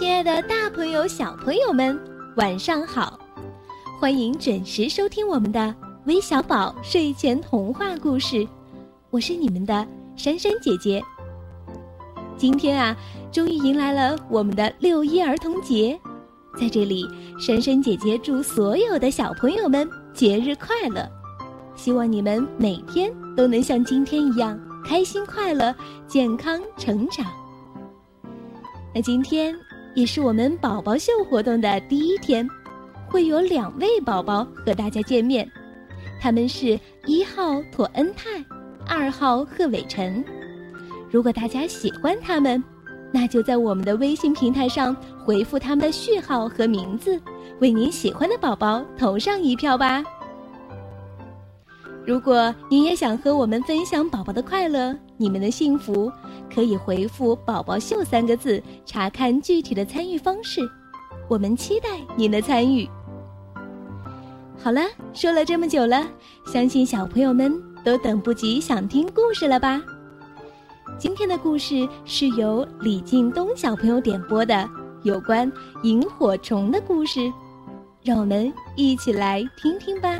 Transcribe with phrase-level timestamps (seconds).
[0.00, 2.00] 亲爱的，大朋友、小朋友们，
[2.36, 3.20] 晚上好！
[4.00, 5.74] 欢迎准时收听我们的
[6.06, 8.48] 微小宝睡前童话故事，
[9.10, 9.86] 我是你们的
[10.16, 11.02] 珊珊姐姐。
[12.38, 12.96] 今天啊，
[13.30, 16.00] 终于迎来了我们的六一儿童节，
[16.58, 17.06] 在这里，
[17.38, 21.06] 珊珊姐姐祝所有的小朋友们节日快乐，
[21.76, 25.74] 希望你们每天都能像今天一样开心快乐、
[26.08, 27.26] 健康成长。
[28.94, 29.54] 那今天
[29.94, 32.48] 也是我们宝宝秀活动的第一天，
[33.08, 35.50] 会有两位宝宝和大家见面，
[36.20, 38.44] 他们是一号妥恩泰，
[38.86, 40.24] 二号贺伟晨。
[41.10, 42.62] 如果大家喜欢他们，
[43.12, 47.20] 那就在我们的微信平台上回复他们的序号和名字，
[47.58, 50.04] 为您喜欢的宝宝投上一票吧。
[52.06, 56.10] 如果你也想和我们分享宝宝的快乐、你们的幸福，
[56.52, 60.60] 可以回复“宝宝秀”三个字，查看具体的参与方式。
[61.28, 62.88] 我们期待您的参与。
[64.58, 64.82] 好了，
[65.14, 66.06] 说了这么久了，
[66.46, 67.50] 相信小朋友们
[67.84, 69.80] 都等不及想听故事了吧？
[70.98, 74.68] 今天的故事是由李敬东小朋友点播的，
[75.02, 75.50] 有关
[75.82, 77.32] 萤火虫的故事，
[78.02, 80.18] 让我们一起来听听吧。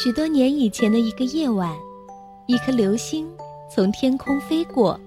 [0.00, 1.76] 许多年以前的一个夜晚，
[2.46, 3.28] 一颗流星
[3.68, 4.98] 从天空飞过。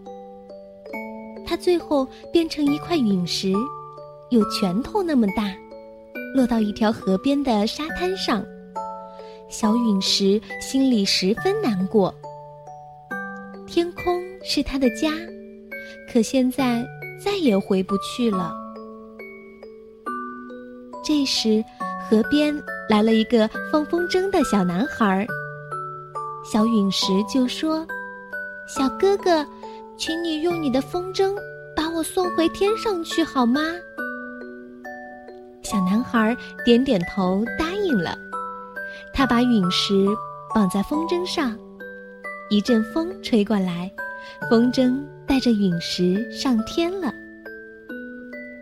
[1.45, 3.53] 它最后变成一块陨石，
[4.31, 5.49] 有拳头那么大，
[6.35, 8.43] 落到一条河边的沙滩上。
[9.47, 12.13] 小陨石心里十分难过。
[13.65, 15.13] 天空是他的家，
[16.11, 16.85] 可现在
[17.23, 18.53] 再也回不去了。
[21.01, 21.63] 这时，
[22.11, 22.53] 河边。
[22.89, 25.25] 来了一个放风筝的小男孩，
[26.43, 27.87] 小陨石就说
[28.67, 29.47] ：“小哥哥，
[29.97, 31.33] 请你用你的风筝
[31.73, 33.61] 把我送回天上去好吗？”
[35.63, 36.35] 小男孩
[36.65, 38.17] 点点头答应了。
[39.13, 40.05] 他把陨石
[40.53, 41.57] 绑在风筝上，
[42.49, 43.89] 一阵风吹过来，
[44.49, 47.13] 风筝带着陨石上天了。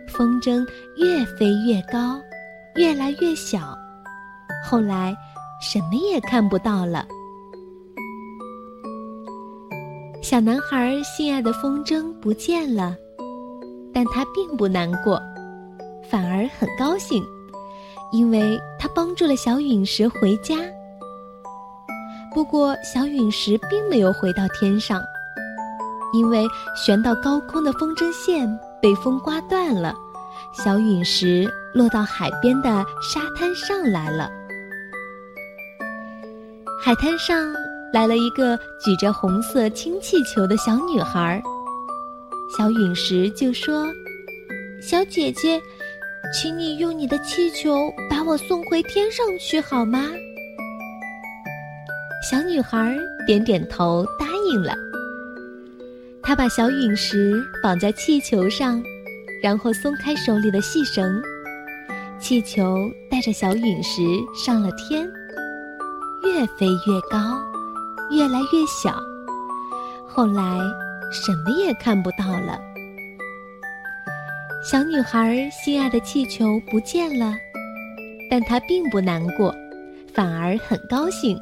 [0.07, 0.63] 风筝
[0.97, 2.21] 越飞越高，
[2.79, 3.77] 越来越小。
[4.65, 5.13] 后来，
[5.61, 7.05] 什么也看不到了。
[10.21, 12.95] 小男孩心爱的风筝不见了，
[13.93, 15.21] 但他并不难过，
[16.09, 17.21] 反而很高兴，
[18.13, 20.55] 因为他帮助了小陨石回家。
[22.33, 25.01] 不过，小陨石并没有回到天上，
[26.13, 26.47] 因为
[26.77, 28.47] 悬到高空的风筝线
[28.81, 29.93] 被风刮断了，
[30.51, 34.29] 小陨石落到海边的沙滩上来了。
[36.81, 37.53] 海滩上
[37.93, 41.41] 来了一个举着红色氢气球的小女孩，
[42.57, 43.87] 小陨石就说
[44.81, 45.61] ：“小姐姐，
[46.33, 50.07] 请你用你的气球把我送回天上去好吗？”
[52.29, 54.73] 小女孩点点头答应了。
[56.21, 58.81] 她把小陨石绑在气球上，
[59.41, 61.21] 然后松开手里的细绳，
[62.19, 62.75] 气球
[63.09, 64.01] 带着小陨石
[64.35, 65.09] 上了天。
[66.23, 67.39] 越飞越高，
[68.11, 68.99] 越来越小，
[70.05, 70.59] 后来
[71.11, 72.59] 什么也看不到了。
[74.61, 77.33] 小女孩心爱的气球不见了，
[78.29, 79.55] 但她并不难过，
[80.13, 81.39] 反而很高兴，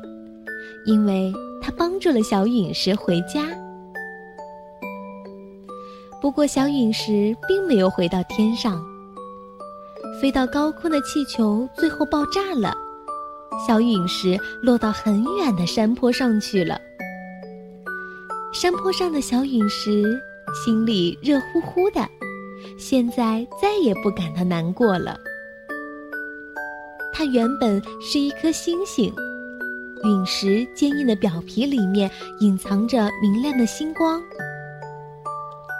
[0.85, 3.47] 因为她帮助了小陨石回家。
[6.19, 8.83] 不过，小陨石并没有回到天上，
[10.19, 12.75] 飞到高空的气球最后爆炸了。
[13.67, 16.79] 小陨石落到很远的山坡上去了。
[18.51, 20.19] 山坡上的小陨石
[20.53, 22.07] 心里热乎乎的，
[22.77, 25.17] 现在再也不感到难过了。
[27.13, 29.13] 它原本是一颗星星，
[30.03, 32.09] 陨石坚硬的表皮里面
[32.39, 34.21] 隐藏着明亮的星光。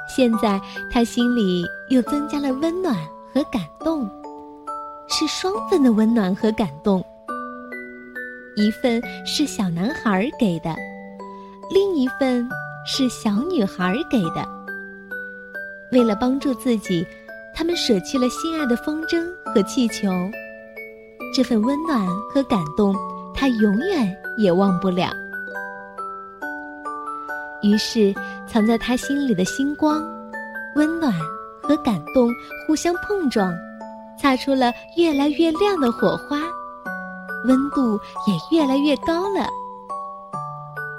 [0.07, 0.59] 现在
[0.92, 2.95] 他心里又增加了温暖
[3.33, 4.09] 和感动，
[5.07, 7.04] 是双份的温暖和感动。
[8.56, 10.75] 一份是小男孩给的，
[11.69, 12.48] 另一份
[12.86, 14.48] 是小女孩给的。
[15.92, 17.06] 为了帮助自己，
[17.56, 20.10] 他们舍弃了心爱的风筝和气球。
[21.36, 22.95] 这份温暖和感动，
[23.33, 25.12] 他永远也忘不了。
[27.62, 28.13] 于是，
[28.48, 30.01] 藏在他心里的星光、
[30.75, 31.13] 温暖
[31.62, 32.30] 和感动
[32.65, 33.54] 互相碰撞，
[34.19, 36.42] 擦出了越来越亮的火花。
[37.45, 39.48] 温度也越来越高了。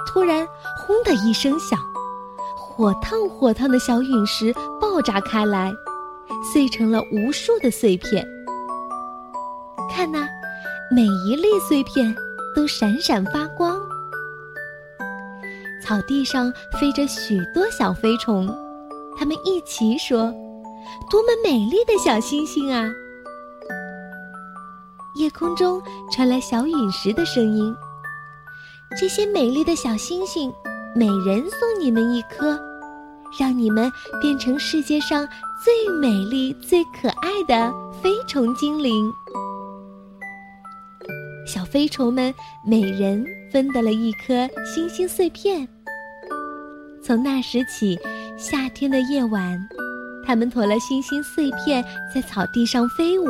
[0.06, 0.46] 突然，
[0.78, 1.78] 轰的一声响，
[2.56, 5.72] 火烫火烫的小陨石爆炸开来，
[6.52, 8.26] 碎成了无数的碎片。
[9.90, 10.26] 看呐，
[10.90, 12.14] 每一粒碎片
[12.54, 13.67] 都闪闪发光。
[15.88, 18.46] 草地上飞着许多小飞虫，
[19.16, 20.30] 它们一起说
[21.08, 22.92] ：“多么美丽的小星星啊！”
[25.16, 25.80] 夜空中
[26.12, 27.74] 传来小陨石的声音
[29.00, 30.52] ：“这些美丽的小星星，
[30.94, 32.60] 每人送你们一颗，
[33.40, 33.90] 让你们
[34.20, 35.26] 变成世界上
[35.64, 39.10] 最美丽、最可爱的飞虫精灵。”
[41.48, 45.66] 小飞虫们每人分得了一颗星星碎片。
[47.08, 47.98] 从那时起，
[48.36, 49.58] 夏天的夜晚，
[50.26, 51.82] 它们驮了星星碎片
[52.14, 53.24] 在草地上飞舞，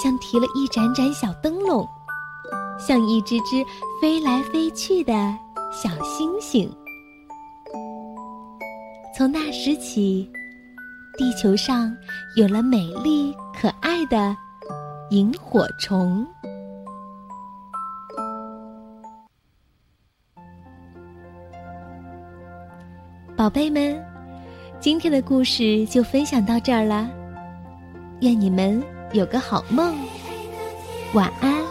[0.00, 1.84] 像提了一盏盏小灯笼，
[2.78, 3.56] 像一只只
[4.00, 5.12] 飞来飞去的
[5.72, 6.70] 小星星。
[9.16, 10.30] 从那时起，
[11.18, 11.92] 地球上
[12.36, 14.36] 有了美丽可爱的
[15.10, 16.24] 萤火虫。
[23.46, 24.04] 宝贝们，
[24.80, 27.08] 今天的故事就分享到这儿了。
[28.22, 28.82] 愿你们
[29.12, 29.94] 有个好梦，
[31.14, 31.65] 晚安。